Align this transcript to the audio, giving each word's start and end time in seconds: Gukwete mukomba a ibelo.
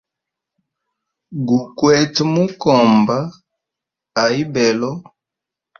Gukwete 1.47 2.21
mukomba 2.33 3.17
a 4.23 4.23
ibelo. 4.41 4.91